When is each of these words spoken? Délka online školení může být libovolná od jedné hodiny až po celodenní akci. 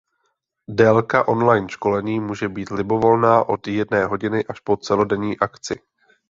Délka 0.69 1.25
online 1.27 1.69
školení 1.69 2.19
může 2.19 2.49
být 2.49 2.71
libovolná 2.71 3.43
od 3.43 3.67
jedné 3.67 4.05
hodiny 4.05 4.45
až 4.45 4.59
po 4.59 4.77
celodenní 4.77 5.37
akci. 5.39 5.79